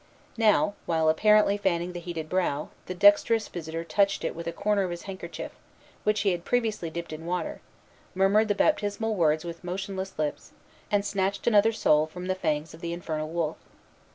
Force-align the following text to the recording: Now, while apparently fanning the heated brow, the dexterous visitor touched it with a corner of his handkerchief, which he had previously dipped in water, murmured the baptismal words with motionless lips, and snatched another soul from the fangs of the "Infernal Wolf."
Now, 0.39 0.73
while 0.87 1.09
apparently 1.09 1.57
fanning 1.57 1.93
the 1.93 1.99
heated 1.99 2.27
brow, 2.27 2.69
the 2.87 2.95
dexterous 2.95 3.47
visitor 3.47 3.83
touched 3.83 4.23
it 4.23 4.33
with 4.35 4.47
a 4.47 4.51
corner 4.51 4.81
of 4.81 4.89
his 4.89 5.03
handkerchief, 5.03 5.51
which 6.05 6.21
he 6.21 6.31
had 6.31 6.43
previously 6.43 6.89
dipped 6.89 7.13
in 7.13 7.27
water, 7.27 7.61
murmured 8.15 8.47
the 8.47 8.55
baptismal 8.55 9.13
words 9.13 9.45
with 9.45 9.63
motionless 9.63 10.17
lips, 10.17 10.53
and 10.89 11.05
snatched 11.05 11.45
another 11.45 11.71
soul 11.71 12.07
from 12.07 12.25
the 12.25 12.33
fangs 12.33 12.73
of 12.73 12.81
the 12.81 12.93
"Infernal 12.93 13.29
Wolf." 13.29 13.57